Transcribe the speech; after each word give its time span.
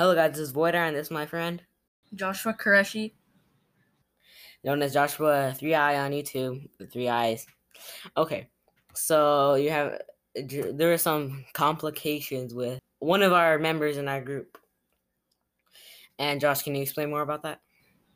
Hello, 0.00 0.14
guys. 0.14 0.30
This 0.30 0.48
is 0.48 0.52
Voidart, 0.54 0.88
and 0.88 0.96
this 0.96 1.08
is 1.08 1.10
my 1.10 1.26
friend, 1.26 1.60
Joshua 2.14 2.54
Qureshi. 2.54 3.12
known 4.64 4.80
as 4.80 4.94
Joshua 4.94 5.54
Three 5.54 5.74
Eye 5.74 6.00
on 6.00 6.12
YouTube. 6.12 6.66
The 6.78 6.86
Three 6.86 7.10
Eyes. 7.10 7.46
Okay, 8.16 8.48
so 8.94 9.56
you 9.56 9.68
have 9.68 10.00
there 10.34 10.90
are 10.90 10.96
some 10.96 11.44
complications 11.52 12.54
with 12.54 12.78
one 13.00 13.20
of 13.20 13.34
our 13.34 13.58
members 13.58 13.98
in 13.98 14.08
our 14.08 14.22
group. 14.22 14.56
And 16.18 16.40
Josh, 16.40 16.62
can 16.62 16.74
you 16.74 16.80
explain 16.80 17.10
more 17.10 17.20
about 17.20 17.42
that? 17.42 17.60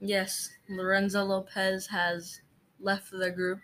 Yes, 0.00 0.52
Lorenzo 0.70 1.22
Lopez 1.22 1.86
has 1.88 2.40
left 2.80 3.10
the 3.10 3.30
group. 3.30 3.60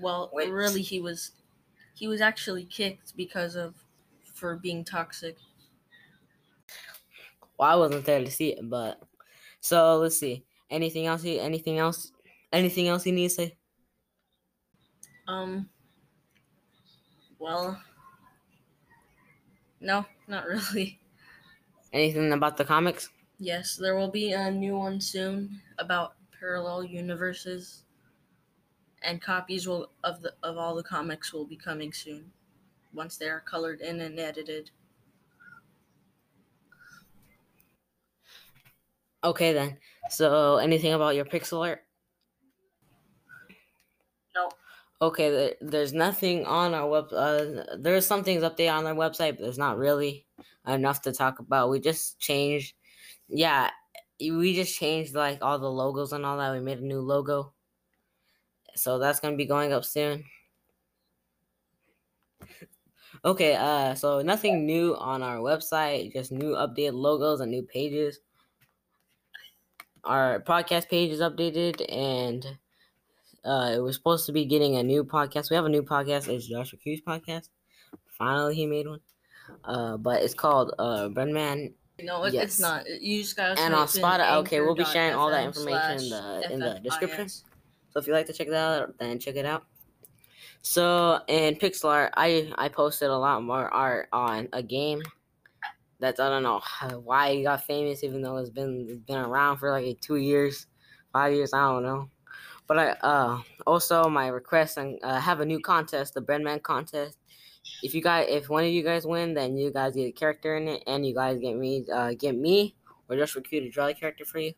Well, 0.00 0.30
Wait. 0.32 0.50
really, 0.50 0.80
he 0.80 1.02
was 1.02 1.32
he 1.92 2.08
was 2.08 2.22
actually 2.22 2.64
kicked 2.64 3.14
because 3.14 3.56
of 3.56 3.74
for 4.32 4.56
being 4.56 4.86
toxic. 4.86 5.36
Well, 7.60 7.68
I 7.68 7.76
wasn't 7.76 8.06
there 8.06 8.24
to 8.24 8.30
see 8.30 8.54
it, 8.54 8.70
but 8.70 9.02
so 9.60 9.98
let's 9.98 10.16
see. 10.16 10.46
Anything 10.70 11.04
else? 11.04 11.22
You, 11.22 11.40
anything 11.40 11.76
else? 11.78 12.10
Anything 12.50 12.88
else 12.88 13.04
you 13.04 13.12
need 13.12 13.28
to 13.28 13.34
say? 13.34 13.58
Um. 15.28 15.68
Well. 17.38 17.78
No, 19.78 20.06
not 20.26 20.46
really. 20.48 21.00
Anything 21.92 22.32
about 22.32 22.56
the 22.56 22.64
comics? 22.64 23.10
Yes, 23.38 23.76
there 23.76 23.94
will 23.94 24.10
be 24.10 24.32
a 24.32 24.50
new 24.50 24.78
one 24.78 24.98
soon 24.98 25.60
about 25.78 26.14
parallel 26.38 26.82
universes, 26.82 27.84
and 29.02 29.20
copies 29.20 29.68
will 29.68 29.90
of 30.02 30.22
the 30.22 30.32
of 30.42 30.56
all 30.56 30.74
the 30.74 30.82
comics 30.82 31.30
will 31.30 31.44
be 31.44 31.56
coming 31.56 31.92
soon, 31.92 32.32
once 32.94 33.18
they 33.18 33.28
are 33.28 33.40
colored 33.40 33.82
in 33.82 34.00
and 34.00 34.18
edited. 34.18 34.70
Okay 39.22 39.52
then. 39.52 39.78
So 40.08 40.56
anything 40.56 40.92
about 40.92 41.14
your 41.14 41.24
pixel 41.24 41.66
art? 41.66 41.80
No. 44.34 44.48
Okay, 45.02 45.30
there, 45.30 45.54
there's 45.60 45.92
nothing 45.92 46.44
on 46.46 46.74
our 46.74 46.88
web. 46.88 47.06
Uh, 47.12 47.64
there's 47.78 48.06
some 48.06 48.22
things 48.22 48.42
updated 48.42 48.72
on 48.72 48.86
our 48.86 48.94
website, 48.94 49.32
but 49.32 49.40
there's 49.40 49.58
not 49.58 49.78
really 49.78 50.26
enough 50.66 51.02
to 51.02 51.12
talk 51.12 51.38
about. 51.38 51.70
We 51.70 51.80
just 51.80 52.18
changed, 52.18 52.74
yeah, 53.28 53.70
we 54.20 54.54
just 54.54 54.76
changed 54.76 55.14
like 55.14 55.38
all 55.42 55.58
the 55.58 55.70
logos 55.70 56.12
and 56.12 56.24
all 56.26 56.36
that. 56.38 56.52
We 56.52 56.60
made 56.60 56.80
a 56.80 56.84
new 56.84 57.00
logo, 57.00 57.54
so 58.74 58.98
that's 58.98 59.20
gonna 59.20 59.36
be 59.36 59.46
going 59.46 59.72
up 59.72 59.84
soon. 59.86 60.24
Okay, 63.24 63.54
uh, 63.54 63.94
so 63.94 64.20
nothing 64.22 64.66
new 64.66 64.96
on 64.96 65.22
our 65.22 65.38
website, 65.38 66.12
just 66.12 66.30
new 66.30 66.52
updated 66.54 66.94
logos 66.94 67.40
and 67.40 67.50
new 67.50 67.62
pages. 67.62 68.20
Our 70.04 70.40
podcast 70.40 70.88
page 70.88 71.10
is 71.10 71.20
updated, 71.20 71.84
and 71.92 72.44
uh, 73.44 73.72
it 73.74 73.80
was 73.80 73.96
supposed 73.96 74.26
to 74.26 74.32
be 74.32 74.44
getting 74.46 74.76
a 74.76 74.82
new 74.82 75.04
podcast. 75.04 75.50
We 75.50 75.56
have 75.56 75.66
a 75.66 75.68
new 75.70 75.82
podcast. 75.82 76.28
It's 76.28 76.46
Joshua 76.46 76.78
Q's 76.78 77.00
podcast. 77.06 77.48
Finally, 78.18 78.54
he 78.54 78.66
made 78.66 78.86
one. 78.88 79.00
Uh, 79.64 79.96
but 79.96 80.22
it's 80.22 80.34
called 80.34 80.72
uh, 80.78 81.08
Breadman. 81.08 81.72
No, 82.02 82.24
it, 82.24 82.32
Yes. 82.32 82.44
it's 82.44 82.60
not. 82.60 82.84
You 82.88 83.20
just 83.22 83.36
gotta. 83.36 83.60
And 83.60 83.74
on 83.74 83.86
Spotify- 83.88 84.36
okay, 84.38 84.60
we'll 84.60 84.74
be 84.74 84.84
sharing 84.84 85.14
all 85.14 85.30
that 85.30 85.44
information 85.44 85.98
in 86.04 86.08
the- 86.10 86.52
in 86.52 86.60
the 86.60 86.80
description. 86.82 87.28
So 87.28 87.98
if 87.98 88.06
you 88.06 88.12
like 88.14 88.26
to 88.26 88.32
check 88.32 88.48
that 88.48 88.82
out, 88.82 88.98
then 88.98 89.18
check 89.18 89.36
it 89.36 89.44
out. 89.44 89.64
So 90.62 91.20
in 91.26 91.56
pixel 91.56 91.90
art, 91.90 92.14
I 92.16 92.52
I 92.56 92.68
posted 92.68 93.10
a 93.10 93.18
lot 93.18 93.42
more 93.42 93.68
art 93.68 94.08
on 94.12 94.48
a 94.52 94.62
game 94.62 95.02
that's 96.00 96.18
I 96.20 96.28
don't 96.28 96.42
know 96.42 96.60
why 97.04 97.34
he 97.34 97.42
got 97.42 97.64
famous, 97.64 98.02
even 98.02 98.22
though 98.22 98.38
it's 98.38 98.50
been 98.50 98.86
it's 98.88 99.02
been 99.02 99.18
around 99.18 99.58
for 99.58 99.70
like 99.70 100.00
two 100.00 100.16
years, 100.16 100.66
five 101.12 101.32
years, 101.32 101.52
I 101.52 101.60
don't 101.60 101.82
know. 101.82 102.10
But 102.66 102.78
I 102.78 102.88
uh 103.02 103.42
also 103.66 104.08
my 104.08 104.28
request 104.28 104.76
and 104.76 104.98
uh, 105.02 105.20
have 105.20 105.40
a 105.40 105.44
new 105.44 105.60
contest, 105.60 106.14
the 106.14 106.22
Breadman 106.22 106.62
contest. 106.62 107.18
If 107.82 107.94
you 107.94 108.02
guys, 108.02 108.26
if 108.28 108.48
one 108.48 108.64
of 108.64 108.70
you 108.70 108.82
guys 108.82 109.06
win, 109.06 109.34
then 109.34 109.56
you 109.56 109.70
guys 109.70 109.94
get 109.94 110.06
a 110.06 110.12
character 110.12 110.56
in 110.56 110.68
it, 110.68 110.82
and 110.86 111.06
you 111.06 111.14
guys 111.14 111.38
get 111.38 111.56
me, 111.56 111.84
uh, 111.92 112.14
get 112.18 112.36
me 112.36 112.74
or 113.08 113.16
just 113.16 113.34
recruit 113.34 113.64
a 113.64 113.70
draw 113.70 113.86
the 113.86 113.94
character 113.94 114.24
for 114.24 114.38
you. 114.38 114.52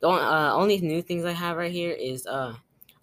The 0.00 0.08
only, 0.08 0.22
uh, 0.22 0.54
only 0.54 0.80
new 0.80 1.02
things 1.02 1.24
I 1.24 1.32
have 1.32 1.56
right 1.56 1.72
here 1.72 1.92
is 1.92 2.26
uh 2.26 2.54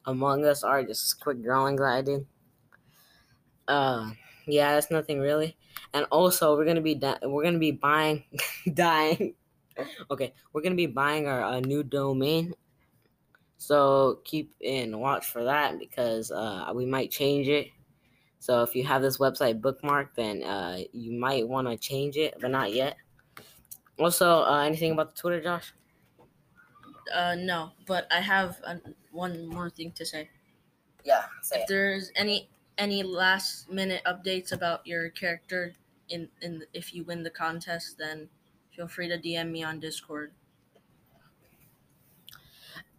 Among 0.05 0.45
Us 0.45 0.63
art, 0.63 0.87
just 0.87 1.19
quick 1.19 1.43
drawings 1.43 1.79
that 1.79 1.85
I 1.85 2.01
did. 2.01 2.25
Uh, 3.67 4.11
yeah, 4.51 4.73
that's 4.73 4.91
nothing 4.91 5.19
really. 5.19 5.57
And 5.93 6.05
also, 6.11 6.55
we're 6.55 6.65
gonna 6.65 6.81
be 6.81 6.95
di- 6.95 7.19
we're 7.23 7.43
gonna 7.43 7.59
be 7.59 7.71
buying, 7.71 8.25
dying. 8.73 9.35
Okay, 10.09 10.33
we're 10.51 10.61
gonna 10.61 10.75
be 10.75 10.87
buying 10.87 11.27
our 11.27 11.41
uh, 11.43 11.59
new 11.61 11.83
domain. 11.83 12.53
So 13.57 14.19
keep 14.23 14.53
in 14.59 14.99
watch 14.99 15.27
for 15.27 15.43
that 15.43 15.79
because 15.79 16.31
uh, 16.31 16.71
we 16.73 16.85
might 16.85 17.11
change 17.11 17.47
it. 17.47 17.67
So 18.39 18.63
if 18.63 18.75
you 18.75 18.83
have 18.85 19.01
this 19.03 19.19
website 19.19 19.61
bookmarked, 19.61 20.15
then 20.15 20.43
uh, 20.43 20.79
you 20.91 21.13
might 21.19 21.47
want 21.47 21.67
to 21.67 21.77
change 21.77 22.17
it, 22.17 22.33
but 22.41 22.49
not 22.49 22.73
yet. 22.73 22.97
Also, 23.99 24.41
uh, 24.43 24.63
anything 24.63 24.91
about 24.91 25.15
the 25.15 25.21
Twitter, 25.21 25.41
Josh? 25.41 25.73
Uh, 27.13 27.35
no, 27.35 27.71
but 27.85 28.07
I 28.11 28.19
have 28.19 28.59
an 28.65 28.95
one 29.11 29.45
more 29.47 29.69
thing 29.69 29.91
to 29.91 30.05
say. 30.05 30.29
Yeah, 31.03 31.25
If 31.51 31.67
there's 31.67 32.11
any 32.15 32.49
any 32.77 33.03
last 33.03 33.69
minute 33.69 34.03
updates 34.05 34.51
about 34.51 34.85
your 34.87 35.09
character 35.09 35.75
in 36.09 36.29
in 36.41 36.65
if 36.73 36.93
you 36.93 37.03
win 37.03 37.23
the 37.23 37.29
contest, 37.29 37.97
then 37.97 38.29
feel 38.71 38.87
free 38.87 39.07
to 39.07 39.17
DM 39.17 39.51
me 39.51 39.63
on 39.63 39.79
Discord. 39.79 40.33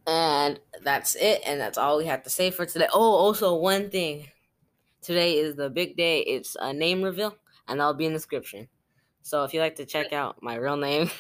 And 0.06 0.60
that's 0.82 1.14
it, 1.14 1.42
and 1.46 1.60
that's 1.60 1.78
all 1.78 1.98
we 1.98 2.06
have 2.06 2.24
to 2.24 2.30
say 2.30 2.50
for 2.50 2.66
today. 2.66 2.88
Oh, 2.92 3.00
also 3.00 3.54
one 3.56 3.88
thing. 3.90 4.28
Today 5.00 5.38
is 5.38 5.56
the 5.56 5.70
big 5.70 5.96
day. 5.96 6.20
It's 6.20 6.56
a 6.60 6.72
name 6.72 7.02
reveal, 7.02 7.36
and 7.68 7.80
that'll 7.80 7.94
be 7.94 8.06
in 8.06 8.12
the 8.12 8.18
description. 8.18 8.68
So 9.22 9.44
if 9.44 9.54
you 9.54 9.60
like 9.60 9.76
to 9.76 9.86
check 9.86 10.12
out 10.12 10.42
my 10.42 10.56
real 10.56 10.76
name, 10.76 11.10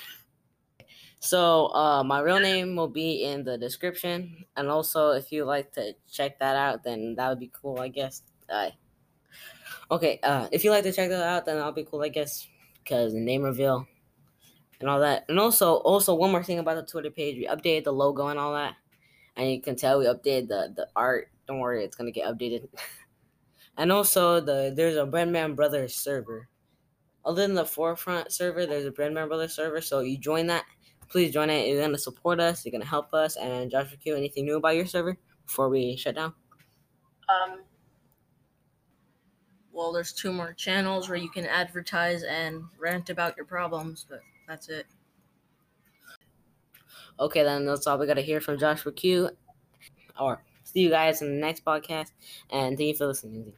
so 1.20 1.66
uh, 1.74 2.02
my 2.04 2.20
real 2.20 2.40
name 2.40 2.76
will 2.76 2.88
be 2.88 3.24
in 3.24 3.44
the 3.44 3.56
description, 3.58 4.44
and 4.56 4.68
also 4.68 5.10
if 5.10 5.32
you 5.32 5.44
like 5.44 5.72
to 5.72 5.94
check 6.10 6.38
that 6.40 6.56
out, 6.56 6.82
then 6.84 7.14
that 7.16 7.28
would 7.28 7.40
be 7.40 7.50
cool, 7.52 7.78
I 7.78 7.88
guess. 7.88 8.22
Uh, 8.52 8.70
okay, 9.90 10.20
uh, 10.22 10.48
if 10.52 10.64
you 10.64 10.70
like 10.70 10.84
to 10.84 10.92
check 10.92 11.08
that 11.08 11.22
out, 11.22 11.46
then 11.46 11.56
that'll 11.56 11.72
be 11.72 11.84
cool, 11.84 12.02
I 12.02 12.08
guess, 12.08 12.46
because 12.82 13.12
the 13.14 13.20
name 13.20 13.42
reveal 13.42 13.86
and 14.82 14.90
all 14.90 15.00
that. 15.00 15.24
And 15.28 15.38
also, 15.38 15.76
also 15.76 16.14
one 16.14 16.30
more 16.30 16.42
thing 16.42 16.58
about 16.58 16.76
the 16.76 16.90
Twitter 16.90 17.10
page, 17.10 17.36
we 17.36 17.46
updated 17.46 17.84
the 17.84 17.92
logo 17.92 18.26
and 18.26 18.38
all 18.38 18.52
that, 18.52 18.74
and 19.36 19.50
you 19.50 19.62
can 19.62 19.76
tell 19.76 19.98
we 19.98 20.04
updated 20.04 20.48
the 20.48 20.72
the 20.76 20.88
art. 20.94 21.30
Don't 21.48 21.60
worry, 21.60 21.84
it's 21.84 21.96
gonna 21.96 22.10
get 22.10 22.26
updated. 22.26 22.68
and 23.78 23.90
also, 23.90 24.40
the 24.40 24.72
there's 24.76 24.96
a 24.96 25.06
Breadman 25.06 25.56
Brothers 25.56 25.94
server. 25.94 26.48
Other 27.24 27.42
than 27.42 27.54
the 27.54 27.64
forefront 27.64 28.32
server, 28.32 28.66
there's 28.66 28.84
a 28.84 28.90
Breadman 28.90 29.28
Brothers 29.28 29.54
server. 29.54 29.80
So 29.80 30.00
you 30.00 30.18
join 30.18 30.48
that. 30.48 30.64
Please 31.08 31.32
join 31.32 31.50
it. 31.50 31.68
You're 31.68 31.80
gonna 31.80 31.96
support 31.96 32.40
us. 32.40 32.64
You're 32.64 32.72
gonna 32.72 32.84
help 32.84 33.14
us. 33.14 33.36
And 33.36 33.70
Joshua 33.70 33.96
Q, 33.96 34.16
anything 34.16 34.44
new 34.44 34.56
about 34.56 34.76
your 34.76 34.86
server 34.86 35.16
before 35.46 35.68
we 35.68 35.96
shut 35.96 36.16
down? 36.16 36.34
Um. 37.28 37.60
Well, 39.82 39.90
there's 39.92 40.12
two 40.12 40.32
more 40.32 40.52
channels 40.52 41.08
where 41.08 41.18
you 41.18 41.28
can 41.28 41.44
advertise 41.44 42.22
and 42.22 42.66
rant 42.78 43.10
about 43.10 43.36
your 43.36 43.46
problems, 43.46 44.06
but 44.08 44.20
that's 44.46 44.68
it. 44.68 44.86
Okay, 47.18 47.42
then 47.42 47.66
that's 47.66 47.86
all 47.86 47.98
we 47.98 48.06
gotta 48.06 48.20
hear 48.22 48.40
from 48.40 48.58
Joshua 48.58 48.92
Q. 48.92 49.30
Or 50.18 50.44
see 50.64 50.80
you 50.80 50.90
guys 50.90 51.22
in 51.22 51.34
the 51.34 51.40
next 51.40 51.64
podcast. 51.64 52.12
And 52.50 52.76
thank 52.78 52.88
you 52.88 52.96
for 52.96 53.06
listening. 53.06 53.54